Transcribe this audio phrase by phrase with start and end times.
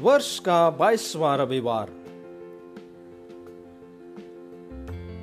[0.00, 1.90] वर्ष का बाईसवां रविवार।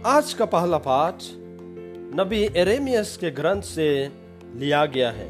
[0.06, 1.24] आज का पहला पाठ
[2.15, 4.12] नबी एरेमियस के ग्रंथ से
[4.55, 5.29] लिया गया है।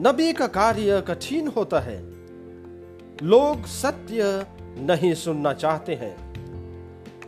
[0.00, 2.02] नबी का कार्य कठिन होता है।
[3.22, 6.16] लोग सत्य नहीं सुनना चाहते हैं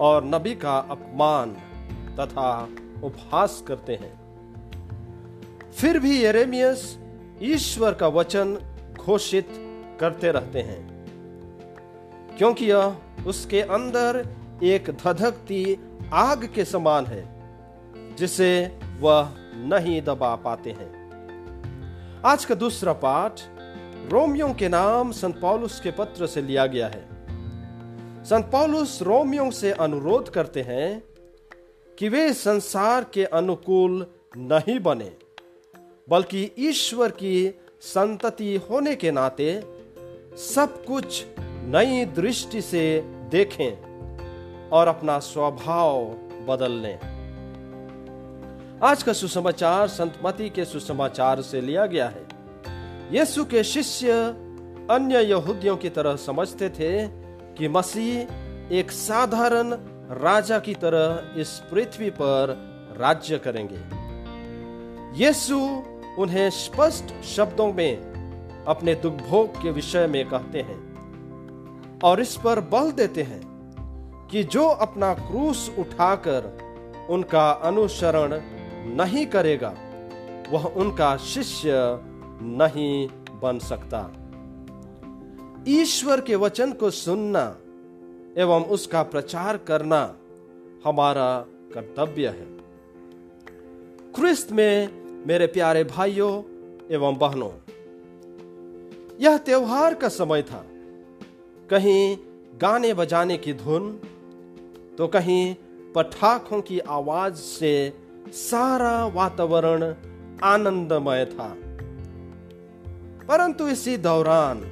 [0.01, 1.51] और नबी का अपमान
[2.21, 2.69] तथा
[3.03, 4.13] उपहास करते हैं।
[5.73, 6.99] फिर भी एरेमियस
[7.43, 8.59] ईश्वर का वचन
[9.01, 9.65] घोषित
[10.01, 10.99] करते रहते हैं।
[12.39, 14.27] क्योंकि यह उसके अंदर
[14.63, 15.79] एक धधकती
[16.13, 17.23] आग के समान है,
[18.17, 20.99] जिसे वह नहीं दबा पाते हैं।
[22.27, 23.41] आज का दूसरा पाठ
[24.13, 27.09] रोमियो के नाम संत पौलुस के पत्र से लिया गया है।
[28.25, 31.03] संत पौलुस रोमियो से अनुरोध करते हैं
[31.99, 35.13] कि वे संसार के अनुकूल नहीं बने,
[36.09, 39.78] बल्कि ईश्वर की संतति होने के नाते
[40.39, 41.25] सब कुछ
[41.65, 43.01] नई दृष्टि से
[43.31, 46.05] देखें और अपना स्वभाव
[46.49, 46.99] बदल लें।
[48.83, 52.27] आज का सुसमाचार संत मती के सुसमाचार से लिया गया है।
[53.13, 54.13] यीशु के शिष्य
[54.91, 57.09] अन्य यहूदियों की तरह समझते थे
[57.55, 59.73] कि मसीह एक साधारण
[60.11, 62.57] राजा की तरह इस पृथ्वी पर
[62.99, 63.81] राज्य करेंगे।
[65.25, 65.59] यीशु
[66.19, 68.08] उन्हें स्पष्ट शब्दों में
[68.67, 73.41] अपने दुर्भोग के विषय में कहते हैं और इस पर बल देते हैं
[74.31, 76.59] कि जो अपना क्रूस उठाकर
[77.11, 78.41] उनका अनुसरण
[78.97, 79.75] नहीं करेगा,
[80.51, 81.71] वह उनका शिष्य
[82.43, 83.09] नहीं
[83.43, 84.11] बन सकता।
[85.69, 87.57] ईश्वर के वचन को सुनना
[88.43, 90.15] एवं उसका प्रचार करना
[90.85, 92.47] हमारा कर्तव्य है।
[94.13, 94.89] क्रिस्त में
[95.27, 96.33] मेरे प्यारे भाइयों
[96.91, 97.51] एवं बहनों
[99.21, 100.65] यह त्योहार का समय था।
[101.71, 102.17] कहीं
[102.61, 104.01] गाने बजाने की धुन
[104.99, 105.55] तो कहीं
[105.95, 107.93] पटाखों की आवाज़ से
[108.29, 109.95] सारा वातावरण
[110.43, 111.55] आनंदमय था।
[113.29, 114.63] परंतु इसी दौरान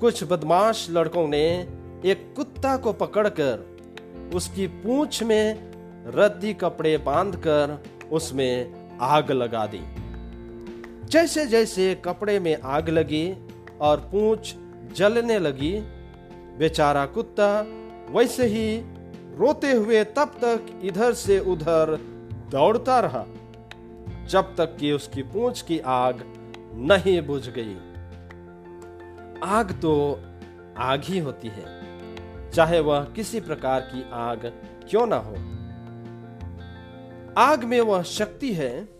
[0.00, 1.44] कुछ बदमाश लड़कों ने
[2.04, 3.66] एक कुत्ता को पकड़कर
[4.34, 5.72] उसकी पूंछ में
[6.06, 10.03] रद्दी कपड़े बांधकर उसमें आग लगा दी।
[11.10, 13.36] जैसे जैसे कपड़े में आग लगी
[13.80, 14.54] और पूंछ
[14.96, 15.72] जलने लगी,
[16.58, 17.48] बेचारा कुत्ता
[18.10, 18.76] वैसे ही
[19.38, 21.96] रोते हुए तब तक इधर से उधर
[22.50, 23.24] दौड़ता रहा,
[24.28, 26.22] जब तक कि उसकी पूंछ की आग
[26.86, 27.76] नहीं बुझ गई।
[29.44, 29.94] आग तो
[30.78, 31.64] आग ही होती है,
[32.50, 34.52] चाहे वह किसी प्रकार की आग
[34.90, 35.34] क्यों ना हो।
[37.38, 38.93] आग में वह शक्ति है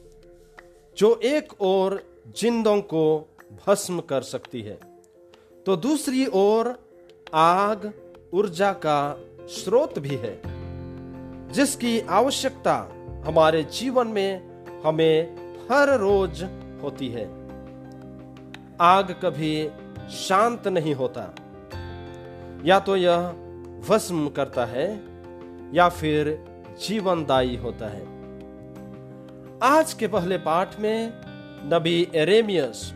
[0.97, 2.03] जो एक ओर
[2.37, 3.05] जिंदों को
[3.67, 4.79] भस्म कर सकती है
[5.67, 6.75] तो दूसरी ओर
[7.35, 7.93] आग
[8.35, 8.99] ऊर्जा का
[9.49, 10.35] स्रोत भी है,
[11.53, 12.77] जिसकी आवश्यकता
[13.27, 16.43] हमारे जीवन में हमें हर रोज
[16.83, 17.25] होती है।
[18.81, 19.69] आग कभी
[20.19, 21.35] शांत नहीं होता,
[22.65, 23.29] या तो यह
[23.89, 24.89] भस्म करता है,
[25.75, 26.37] या फिर
[26.81, 28.14] जीवनदायी होता है।
[29.63, 31.13] आज के पहले पाठ में
[31.73, 32.93] नबी एरेमियस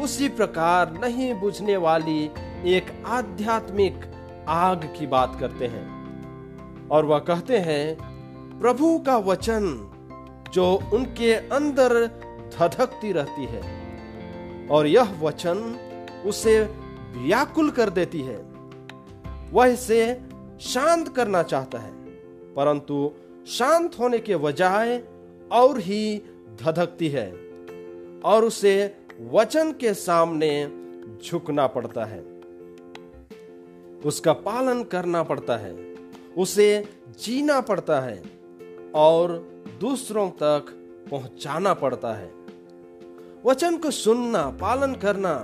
[0.00, 2.30] उसी प्रकार नहीं बुझने वाली
[2.66, 4.00] एक आध्यात्मिक
[4.48, 7.96] आग की बात करते हैं। और वह कहते हैं,
[8.60, 9.68] प्रभु का वचन
[10.54, 11.94] जो उनके अंदर
[12.58, 13.62] धधकती रहती है,
[14.68, 15.58] और यह वचन
[16.26, 16.60] उसे
[17.16, 18.36] व्याकुल कर देती है।
[19.52, 20.02] वह इसे
[20.60, 21.92] शांत करना चाहता है,
[22.54, 23.10] परंतु
[23.48, 24.96] शांत होने के बजाय
[25.52, 26.22] और ही
[26.62, 27.30] धधकती है,
[28.24, 30.66] और उसे वचन के सामने
[31.24, 32.20] झुकना पड़ता है।
[34.04, 35.74] उसका पालन करना पड़ता है,
[36.38, 36.88] उसे
[37.20, 38.22] जीना पड़ता है,
[38.94, 39.38] और
[39.80, 40.66] दूसरों तक
[41.10, 42.30] पहुंचाना पड़ता है।
[43.46, 45.34] वचन को सुनना, पालन करना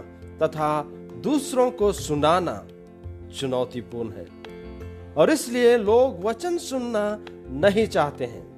[0.42, 0.82] तथा
[1.22, 2.66] दूसरों को सुनाना
[3.38, 4.26] चुनौतीपूर्ण है,
[5.16, 8.55] और इसलिए लोग वचन सुनना नहीं चाहते हैं।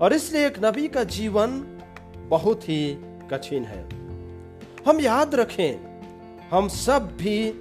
[0.00, 1.78] और इसलिए एक नबी का जीवन
[2.28, 2.94] बहुत ही
[3.30, 3.82] कठिन है।
[4.88, 5.80] हम याद रखें,
[6.50, 7.60] हम सब भी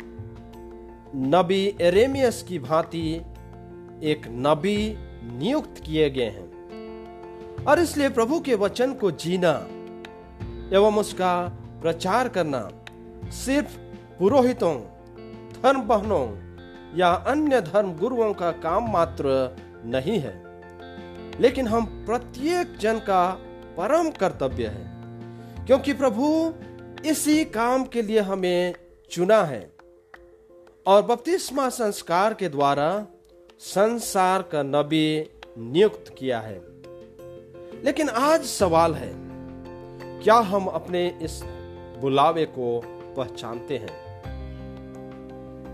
[1.15, 3.15] नबी एरेमियस की भांति
[4.03, 4.95] एक नबी
[5.37, 9.51] नियुक्त किए गए हैं। और इसलिए प्रभु के वचन को जीना
[10.77, 11.47] एवं उसका
[11.81, 12.69] प्रचार करना
[13.29, 13.77] सिर्फ़
[14.19, 14.75] पुरोहितों
[15.63, 16.27] धर्म बहनों
[16.97, 20.48] या अन्य धर्म गुरुओं का काम मात्र नहीं है।
[21.39, 23.29] लेकिन हम प्रत्येक जन का
[23.77, 26.53] परम कर्तव्य है, क्योंकि प्रभु
[27.05, 28.73] इसी काम के लिए हमें
[29.11, 29.71] चुना है
[30.87, 33.07] और बपतिस्मा संस्कार के द्वारा
[33.59, 36.61] संसार का नबी नियुक्त किया है।
[37.83, 39.13] लेकिन आज सवाल है,
[40.23, 41.41] क्या हम अपने इस
[41.99, 42.81] बुलावे को
[43.17, 44.09] पहचानते हैं?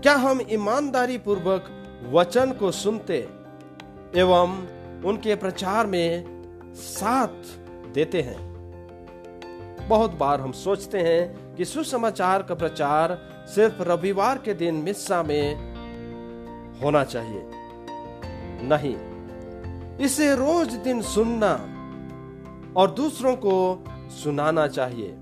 [0.02, 1.70] क्या हम ईमानदारी पूर्वक
[2.12, 3.18] वचन को सुनते
[4.16, 4.56] एवं
[5.04, 6.24] उनके प्रचार में
[6.74, 7.28] साथ
[7.94, 8.46] देते हैं।
[9.88, 15.76] बहुत बार हम सोचते हैं कि सुसमाचार का प्रचार सिर्फ़ रविवार के दिन मिस्सा में
[16.82, 17.42] होना चाहिए।
[18.62, 18.96] नहीं,
[19.96, 21.52] इसे रोज दिन सुनना
[22.76, 25.18] और दूसरों को सुनाना चाहिए।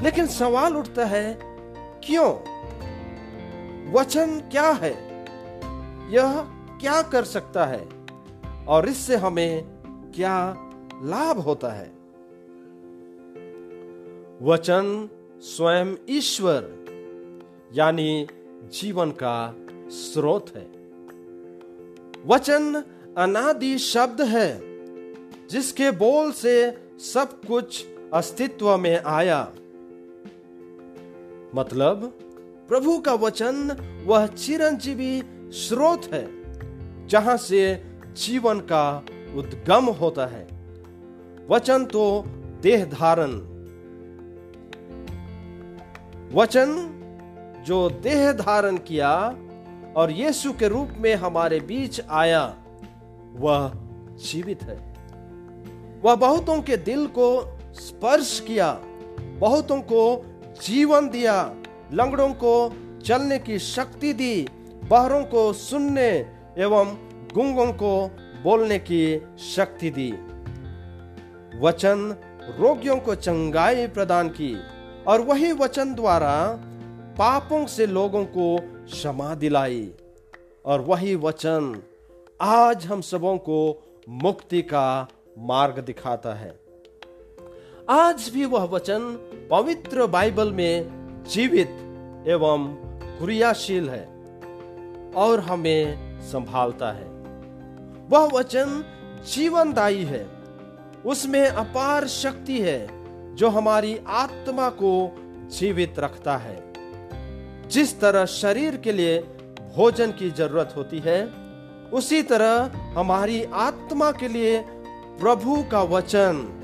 [0.00, 1.38] लेकिन सवाल उठता है,
[2.04, 2.30] क्यों?
[3.92, 5.24] वचन क्या है?
[6.14, 6.40] यह
[6.80, 7.97] क्या कर सकता है?
[8.68, 9.64] और इससे हमें
[10.14, 10.56] क्या
[11.02, 11.92] लाभ होता है?
[14.42, 15.08] वचन
[15.40, 16.84] स्वयं ईश्वर,
[17.74, 18.26] यानी
[18.72, 19.56] जीवन का
[19.88, 20.66] स्रोत है।
[22.26, 22.82] वचन
[23.18, 24.60] अनादि शब्द है,
[25.48, 29.52] जिसके बोल से सब कुछ अस्तित्व में आया।
[31.54, 32.18] मतलब
[32.68, 33.76] प्रभु का वचन
[34.06, 36.26] वह चिरंजीवी स्रोत है,
[37.06, 39.04] जहाँ से जीवन का
[39.36, 40.48] उद्गम होता है।
[41.50, 42.24] वचन तो
[42.62, 43.58] देह धारण।
[46.34, 46.94] वचन
[47.66, 49.36] जो देह धारण किया
[49.96, 52.56] और यीशु के रूप में हमारे बीच आया,
[53.34, 53.72] वह
[54.10, 54.94] जीवित है।
[56.02, 58.80] वह बहुतों के दिल को स्पर्श किया,
[59.38, 60.24] बहुतों को
[60.62, 61.54] जीवन दिया,
[61.92, 62.72] लंगड़ों को
[63.04, 64.48] चलने की शक्ति दी,
[64.90, 66.26] बहरों को सुनने
[66.58, 68.10] एवं गुंगों को
[68.42, 70.12] बोलने की शक्ति दी।
[71.60, 72.16] वचन
[72.58, 74.56] रोगियों को चंगाई प्रदान की
[75.06, 76.58] और वही वचन द्वारा
[77.18, 79.90] पापों से लोगों को क्षमा दिलाई।
[80.64, 81.82] और वही वचन
[82.40, 85.08] आज हम सबों को मुक्ति का
[85.38, 86.60] मार्ग दिखाता है।
[87.90, 89.00] आज भी वह वचन
[89.50, 90.90] पवित्र बाइबल में
[91.28, 91.68] जीवित
[92.28, 92.74] एवं
[93.18, 94.04] क्रियाशील है
[95.16, 97.17] और हमें संभालता है।
[98.10, 98.84] वह वचन
[99.34, 100.30] जीवनदायी है।
[101.06, 102.88] उसमें अपार शक्ति है,
[103.34, 105.16] जो हमारी आत्मा को
[105.50, 106.72] जीवित रखता है।
[107.68, 109.18] जिस तरह शरीर के लिए
[109.76, 111.24] भोजन की ज़रूरत होती है,
[111.92, 114.58] उसी तरह हमारी आत्मा के लिए
[115.20, 116.54] प्रभु का वचन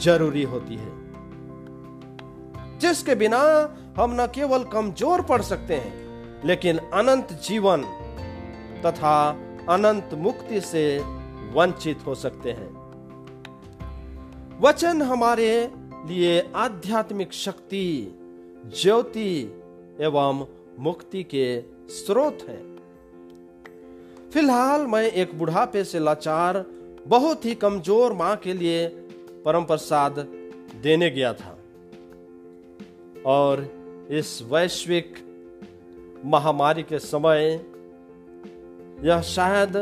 [0.00, 0.92] ज़रूरी होती है।
[2.78, 3.38] जिसके बिना
[3.98, 5.92] हम न केवल कमज़ोर पड़ सकते हैं,
[6.44, 7.84] लेकिन अनंत जीवन
[8.86, 9.30] तथा
[9.68, 10.98] अनंत मुक्ति से
[11.52, 12.84] वंचित हो सकते हैं।
[14.60, 15.70] वचन हमारे
[16.06, 18.14] लिए आध्यात्मिक शक्ति,
[18.82, 19.60] ज्योति
[20.00, 20.46] एवं
[20.78, 22.62] मुक्ति के स्रोत है।
[24.30, 26.64] फ़िलहाल मैं एक बुढ़ापे से लाचार,
[27.06, 28.86] बहुत ही कमज़ोर माँ के लिए
[29.44, 30.18] परम प्रसाद
[30.82, 31.58] देने गया था।
[33.26, 33.66] और
[34.10, 35.14] इस वैश्विक
[36.24, 37.64] महामारी के समय
[39.04, 39.76] यह शायद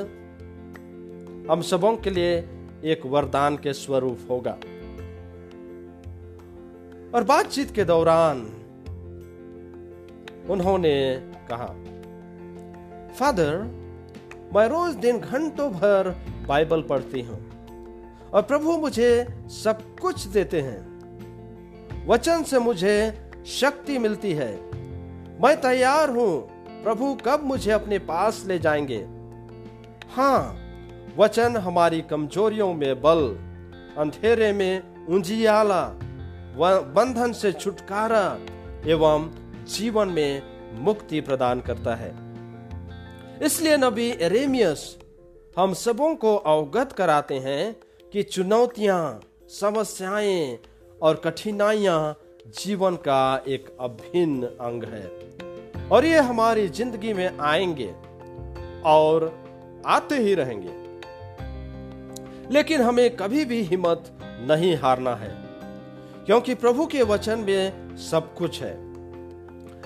[1.51, 2.37] हम सबों के लिए
[2.85, 4.53] एक वरदान के स्वरूप होगा।
[7.15, 8.41] और बातचीत के दौरान
[10.51, 11.21] उन्होंने
[11.51, 11.67] कहा,
[13.15, 13.59] फादर,
[14.55, 16.17] मैं रोज दिन घंटों भर
[16.49, 17.41] बाइबल पढ़ती हूँ
[18.35, 20.81] और प्रभु मुझे सब कुछ देते हैं।
[22.07, 23.15] वचन से मुझे
[23.47, 24.55] शक्ति मिलती है।
[25.43, 29.07] मैं तैयार हूँ, प्रभु कब मुझे अपने पास ले जाएँगे
[30.17, 30.57] हाँ
[31.17, 33.21] वचन हमारी कमजोरियों में बल,
[33.99, 35.83] अंधेरे में उंजियाला
[36.97, 38.39] बंधन से छुटकारा
[38.87, 39.31] एवं
[39.67, 40.43] जीवन में
[40.81, 42.11] मुक्ति प्रदान करता है।
[43.43, 44.99] इसलिए नबी एरेमियस
[45.59, 47.77] हम सबों को अवगत कराते हैं
[48.13, 50.59] कि चुनौतियाँ, समस्याएँ
[51.03, 52.17] और कठिनाइयाँ
[52.61, 57.95] जीवन का एक अभिन्न अंग है और ये हमारी ज़िंदगी में आएँगे
[58.85, 59.43] और
[59.87, 60.81] आते ही रहेंगे।
[62.51, 65.29] लेकिन हमें कभी भी हिम्मत नहीं हारना है,
[66.27, 68.75] क्योंकि प्रभु के वचन में सब कुछ है।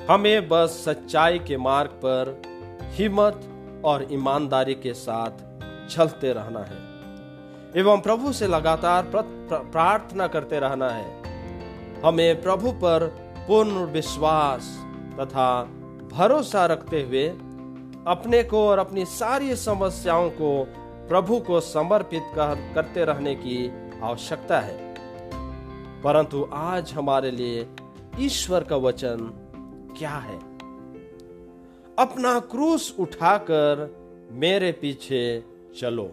[0.07, 2.43] हमें बस सच्चाई के मार्ग पर
[2.95, 3.41] हिम्मत
[3.85, 5.45] और ईमानदारी के साथ
[5.89, 6.85] चलते रहना है,
[7.77, 9.11] एवं प्रभु से लगातार
[9.53, 13.07] प्रार्थना करते रहना है। हमें प्रभु पर
[13.49, 14.63] पूर्ण विश्वास
[15.21, 15.49] तथा
[16.13, 17.29] भरोसा रखते हुए
[18.07, 20.67] अपने को और अपनी सारी समस्याओं को
[21.09, 24.95] प्रभु को समर्पित कर, करते रहने की आवश्यकता है।
[26.03, 27.67] परंतु आज हमारे लिए
[28.19, 29.17] ईश्वर का वचन
[29.99, 30.37] क्या है?
[31.99, 33.97] अपना क्रूस उठाकर
[34.33, 35.45] मेरे पीछे
[35.81, 36.13] चलो।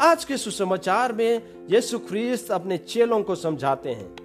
[0.00, 4.16] आज के सुसमाचार में यीशु ख्रीस्त अपने चेलों को समझाते हैं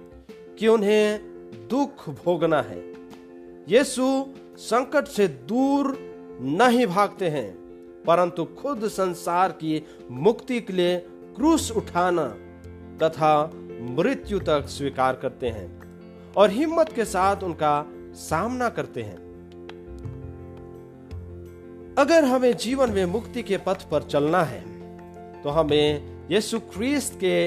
[0.58, 1.20] कि उन्हें
[1.70, 2.92] दुख भोगना है।
[3.68, 4.26] यीशु
[4.58, 5.96] संकट से दूर
[6.40, 7.50] नहीं भागते हैं,
[8.04, 10.96] परंतु खुद संसार की मुक्ति के लिए
[11.36, 12.26] क्रूस उठाना
[13.02, 13.50] तथा
[13.90, 15.68] मृत्यु तक स्वीकार करते हैं
[16.36, 17.84] और हिम्मत के साथ उनका
[18.14, 19.24] सामना करते हैं।
[21.98, 24.60] अगर हमें जीवन में मुक्ति के पथ पर चलना है
[25.42, 27.46] तो हमें यीशु ख्रीस्त के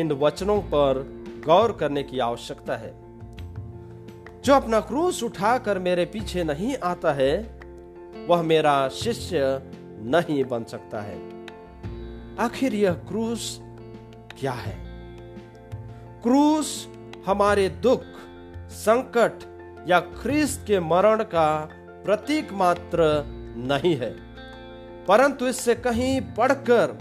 [0.00, 1.02] इन वचनों पर
[1.46, 2.92] गौर करने की आवश्यकता है।
[4.44, 7.60] जो अपना क्रूस उठाकर मेरे पीछे नहीं आता है,
[8.28, 9.62] वह मेरा शिष्य
[10.02, 11.46] नहीं बन सकता है।
[12.36, 13.60] आखिर यह क्रूस
[14.38, 14.78] क्या है?
[16.22, 16.88] क्रूस
[17.26, 18.02] हमारे दुख,
[18.70, 19.38] संकट
[19.88, 21.68] या ख्रीस्त के मरण का
[22.04, 23.22] प्रतीक मात्र
[23.56, 24.16] नहीं है।
[25.06, 26.98] परंतु इससे कहीं पढ़कर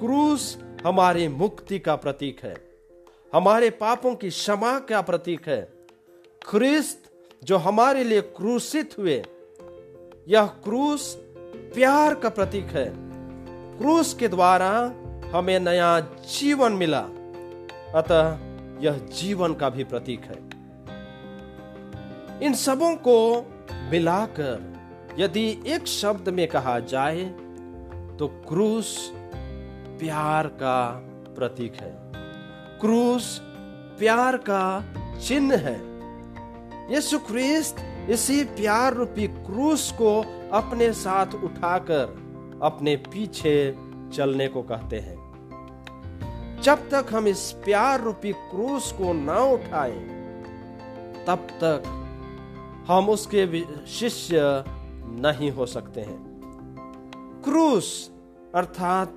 [0.00, 2.54] क्रूस हमारी मुक्ति का प्रतीक है।
[3.34, 5.77] हमारे पापों की क्षमा का प्रतीक है।
[6.48, 7.02] ख्रिस्त
[7.44, 9.24] जो हमारे लिए क्रूसित हुए,
[10.28, 11.16] यह क्रूस
[11.74, 12.92] प्यार का प्रतीक है।
[13.78, 14.70] क्रूस के द्वारा
[15.30, 16.00] हमें नया
[16.30, 17.00] जीवन मिला,
[17.94, 18.38] अतः
[18.80, 20.38] यह जीवन का भी प्रतीक है।
[22.42, 23.18] इन सबों को
[23.90, 24.72] मिलाकर
[25.18, 27.24] यदि एक शब्द में कहा जाए
[28.18, 29.12] तो क्रूस
[30.00, 30.80] प्यार का
[31.36, 31.92] प्रतीक है।
[32.80, 33.38] क्रूस
[33.98, 34.84] प्यार का
[35.20, 35.97] चिन्ह है।
[36.90, 37.76] यीशु ख्रिस्त
[38.10, 40.12] इसी प्यार रूपी क्रूस को
[40.52, 42.16] अपने साथ उठाकर
[42.62, 43.76] अपने पीछे
[44.12, 45.16] चलने को कहते हैं।
[46.62, 49.98] जब तक हम इस प्यार रूपी क्रूस को ना उठाएँ,
[51.26, 51.82] तब तक
[52.88, 53.46] हम उसके
[53.86, 54.64] शिष्य
[55.20, 56.18] नहीं हो सकते हैं।
[57.44, 58.10] क्रूस
[58.54, 59.16] अर्थात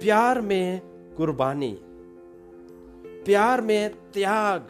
[0.00, 0.80] प्यार में
[1.16, 1.78] कुर्बानी,
[3.26, 4.60] प्यार में त्याग,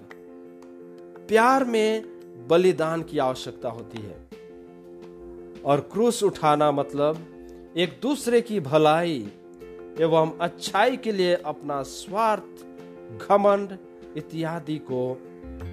[1.29, 4.29] प्यार में बलिदान की आवश्यकता होती है।
[5.65, 7.25] और क्रूस उठाना मतलब
[7.77, 9.29] एक दूसरे की भलाई
[10.01, 12.67] एवं अच्छाई के लिए अपना स्वार्थ,
[13.29, 13.79] घमंड
[14.17, 15.21] इत्यादि को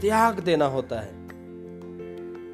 [0.01, 1.25] त्याग देना होता है।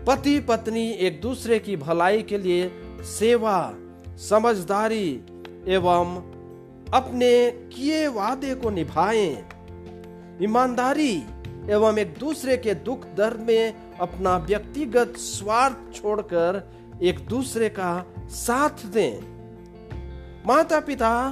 [0.06, 3.76] पति पत्नी एक दूसरे की भलाई के लिए सेवा,
[4.18, 5.22] समझदारी
[5.68, 6.16] एवं
[6.94, 9.46] अपने किए वादे को निभाएँ।
[10.42, 11.24] ईमानदारी
[11.70, 16.72] एवं एक दूसरे के दुख दर्द में अपना व्यक्तिगत स्वार्थ छोड़कर
[17.04, 19.22] एक दूसरे का साथ दें।
[20.48, 21.30] माता पिता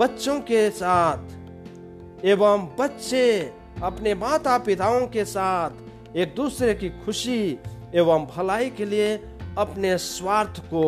[0.00, 3.52] बच्चों के साथ एवं बच्चे
[3.82, 7.58] अपने माता पिताओं के साथ एक दूसरे की खुशी
[7.94, 9.16] एवं भलाई के लिए
[9.58, 10.84] अपने स्वार्थ को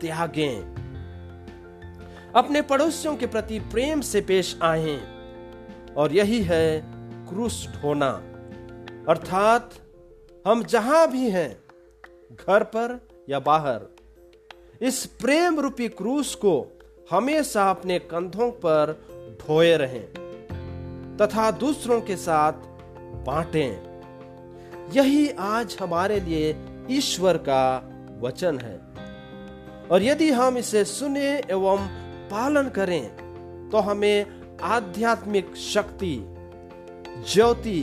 [0.00, 0.76] त्यागें।
[2.36, 5.00] अपने पड़ोसियों के प्रति प्रेम से पेश आए
[5.96, 6.82] और यही है
[7.28, 8.10] क्रूस ढोना।
[9.08, 9.70] अर्थात
[10.46, 11.58] हम जहाँ भी हैं,
[12.32, 13.80] घर पर या बाहर,
[14.82, 16.78] इस प्रेम रूपी क्रूस को
[17.10, 18.92] हमेशा अपने कंधों पर
[19.40, 20.06] ढोए रहें,
[21.16, 22.52] तथा दूसरों के साथ
[23.26, 23.70] बांटें।
[24.92, 26.54] यही आज हमारे लिए
[26.90, 27.64] ईश्वर का
[28.22, 28.78] वचन है।
[29.88, 31.86] और यदि हम इसे सुने एवं
[32.30, 33.04] पालन करें
[33.72, 34.26] तो हमें
[34.62, 36.16] आध्यात्मिक शक्ति,
[37.32, 37.80] ज्योति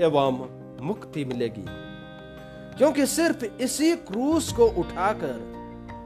[0.00, 1.64] एवं मुक्ति मिलेगी।
[2.78, 5.50] क्योंकि सिर्फ़ इसी क्रूस को उठाकर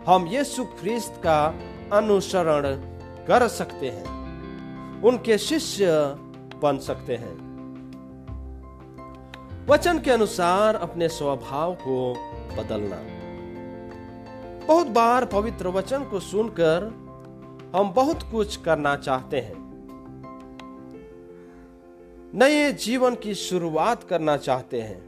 [0.09, 1.55] हम यीशु ख्रिस्त का
[1.93, 2.63] अनुसरण
[3.27, 4.25] कर सकते हैं।
[5.03, 5.87] उनके शिष्य
[6.63, 7.45] बन सकते हैं।
[9.67, 12.15] वचन के अनुसार अपने स्वभाव को
[12.57, 13.25] बदलना।
[14.67, 17.05] बहुत बार पवित्र वचन को सुनकर
[17.77, 19.64] हम बहुत कुछ करना चाहते हैं।
[22.35, 25.03] नए जीवन की शुरुआत करना चाहते हैं।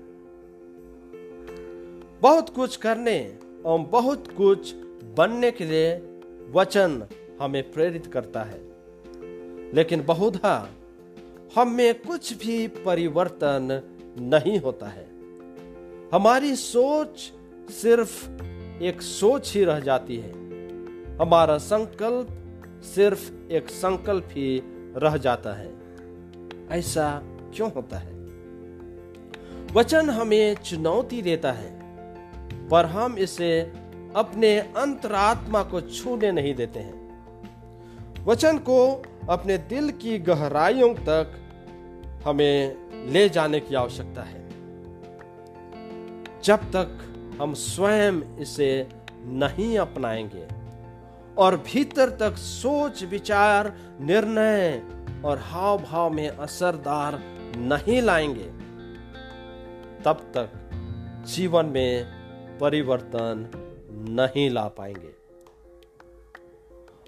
[2.23, 4.75] बहुत कुछ करने और बहुत कुछ
[5.19, 5.97] बनने के लिए
[6.53, 7.07] वचन
[7.41, 8.61] हमें प्रेरित करता है।
[9.75, 10.71] लेकिन बहुधा
[11.57, 13.83] हम कुछ भी परिवर्तन
[14.21, 15.09] नहीं होता है।
[16.15, 17.33] हमारी सोच
[17.71, 18.43] सिर्फ़
[18.83, 20.31] एक सोच ही रह जाती है।
[21.17, 22.29] हमारा संकल्प
[22.83, 24.63] सिर्फ़ एक संकल्प ही
[24.97, 25.86] रह जाता है।
[26.71, 28.17] ऐसा क्यों होता है?
[29.75, 31.81] वचन हमें चुनौती देता है,
[32.69, 33.61] पर हम इसे
[34.17, 37.07] अपने अंतरात्मा को छूने नहीं देते हैं।
[38.25, 41.33] वचन को अपने दिल की गहराइयों तक
[42.25, 42.77] हमें
[43.13, 44.49] ले जाने की आवश्यकता है।
[46.45, 46.99] जब तक
[47.41, 48.89] हम स्वयं इसे
[49.25, 50.47] नहीं अपनाएँगे
[51.39, 54.83] और भीतर तक सोच, विचार, निर्णय
[55.27, 57.19] और हाव भाव में असरदार
[57.57, 58.67] नहीं लाएँगे।
[60.05, 60.53] तब तक
[61.27, 62.05] जीवन में
[62.59, 63.51] परिवर्तन
[64.09, 65.11] नहीं ला पाएँगे।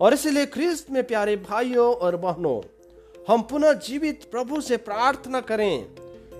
[0.01, 2.85] और इसलिए ख्रिस्त में प्यारे भाइयों और बहनों,
[3.29, 5.85] हम पुनः जीवित प्रभु से प्रार्थना करें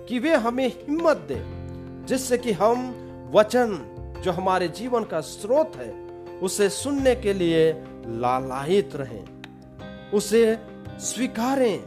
[0.05, 1.43] कि वे हमें हिम्मत दे,
[2.05, 2.95] जिससे कि हम
[3.33, 6.09] वचन जो हमारे जीवन का स्रोत है,
[6.39, 7.73] उसे सुनने के लिए
[8.07, 9.25] लालायित रहें।
[10.11, 10.68] उसे
[10.99, 11.83] स्वीकारें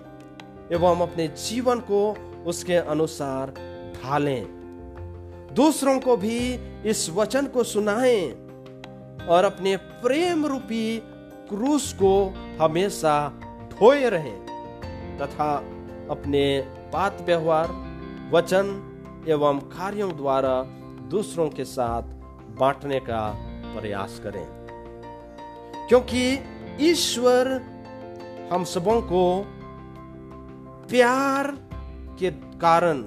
[0.73, 2.17] एवं अपने जीवन को
[2.47, 3.51] उसके अनुसार
[4.03, 4.45] ढालें।
[5.53, 6.55] दूसरों को भी
[6.89, 8.31] इस वचन को सुनाएँ
[9.27, 11.03] और अपने प्रेम रूपी
[11.49, 13.41] क्रूस को हमेशा
[13.71, 14.47] ढोए रहें
[15.19, 15.55] तथा
[16.11, 16.61] अपने
[16.93, 17.69] बात व्यवहार,
[18.31, 18.89] वचन
[19.29, 20.63] एवं कार्यों द्वारा
[21.09, 22.03] दूसरों के साथ
[22.59, 23.35] बांटने का
[23.81, 24.47] प्रयास करें।
[25.89, 26.39] क्योंकि
[26.81, 27.72] ईश्वर
[28.53, 29.45] हम सबों को
[30.89, 31.47] प्यार
[32.19, 33.03] के कारण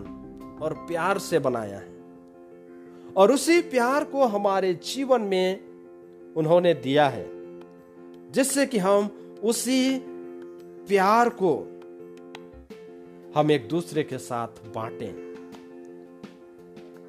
[0.61, 1.95] और प्यार से बनाया है।
[3.17, 5.59] और उसी प्यार को हमारे जीवन में
[6.33, 7.25] उन्होंने दिया है,
[8.31, 9.09] जिससे कि हम
[9.43, 9.99] उसी
[10.87, 11.53] प्यार को
[13.39, 15.13] हम एक दूसरे के साथ बांटें।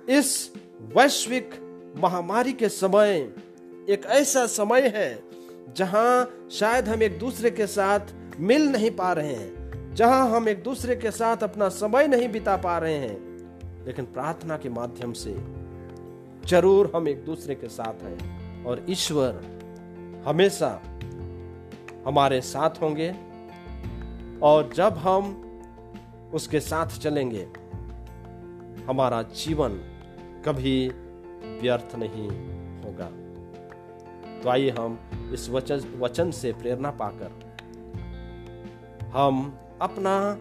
[0.09, 1.51] इस वैश्विक
[1.97, 3.33] महामारी के समय
[3.91, 5.23] एक ऐसा समय है
[5.75, 8.01] जहाँ शायद हम एक दूसरे के साथ
[8.41, 12.57] मिल नहीं पा रहे हैं, जहाँ हम एक दूसरे के साथ अपना समय नहीं बिता
[12.57, 15.35] पा रहे हैं। लेकिन प्रार्थना के माध्यम से
[16.49, 19.41] ज़रूर हम एक दूसरे के साथ हैं और ईश्वर
[20.27, 20.69] हमेशा
[22.07, 23.09] हमारे साथ होंगे
[24.43, 25.33] और जब हम
[26.35, 27.47] उसके साथ चलेंगे,
[28.87, 29.81] हमारा जीवन
[30.47, 30.89] कभी
[31.63, 32.29] व्यर्थ नहीं
[32.85, 33.11] होगा।
[34.43, 34.99] तो आइए हम
[35.33, 37.46] इस वचन वचन से प्रेरणा पाकर
[39.17, 40.41] हम अपना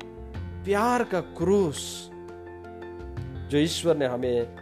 [0.65, 2.09] प्यार का क्रूस
[3.51, 4.55] जो ईश्वर ने हमें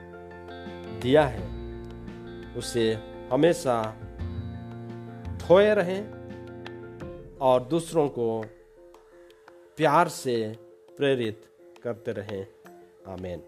[1.03, 1.47] दिया है,
[2.55, 2.93] उसे
[3.31, 3.95] हमेशा
[5.41, 6.03] ठोए रहें
[7.37, 8.45] और दूसरों को
[9.77, 10.57] प्यार से
[10.97, 11.45] प्रेरित
[11.83, 12.47] करते रहें।
[13.07, 13.43] आमेन।